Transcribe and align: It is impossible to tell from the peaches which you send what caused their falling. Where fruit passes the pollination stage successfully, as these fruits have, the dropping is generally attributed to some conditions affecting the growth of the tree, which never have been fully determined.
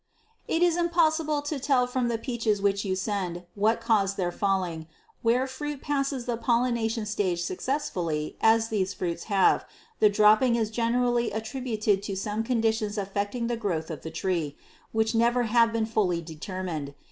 It 0.47 0.63
is 0.63 0.77
impossible 0.77 1.43
to 1.43 1.59
tell 1.59 1.85
from 1.85 2.07
the 2.07 2.17
peaches 2.17 2.59
which 2.59 2.83
you 2.83 2.95
send 2.95 3.43
what 3.53 3.79
caused 3.81 4.17
their 4.17 4.31
falling. 4.31 4.87
Where 5.21 5.45
fruit 5.45 5.79
passes 5.79 6.25
the 6.25 6.37
pollination 6.37 7.05
stage 7.05 7.43
successfully, 7.43 8.35
as 8.41 8.69
these 8.69 8.95
fruits 8.95 9.25
have, 9.25 9.63
the 9.99 10.09
dropping 10.09 10.55
is 10.55 10.71
generally 10.71 11.29
attributed 11.29 12.01
to 12.01 12.15
some 12.17 12.43
conditions 12.43 12.97
affecting 12.97 13.45
the 13.45 13.57
growth 13.57 13.91
of 13.91 14.01
the 14.01 14.09
tree, 14.09 14.57
which 14.91 15.13
never 15.13 15.43
have 15.43 15.71
been 15.71 15.85
fully 15.85 16.19
determined. 16.19 16.95